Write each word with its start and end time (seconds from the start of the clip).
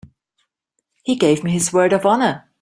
He 1.03 1.15
gave 1.15 1.43
me 1.43 1.51
his 1.51 1.71
word 1.71 1.93
of 1.93 2.07
honor. 2.07 2.49